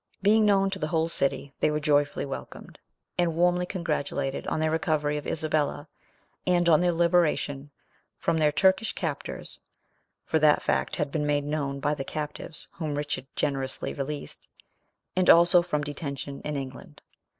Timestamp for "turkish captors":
8.51-9.59